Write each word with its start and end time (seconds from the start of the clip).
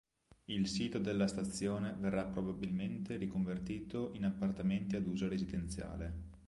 Il 0.45 0.67
sito 0.67 0.97
della 0.97 1.27
stazione 1.27 1.95
verrà 1.95 2.25
probabilmente 2.25 3.17
riconvertito 3.17 4.09
in 4.15 4.25
appartamenti 4.25 4.95
ad 4.95 5.05
uso 5.05 5.27
residenziale. 5.27 6.13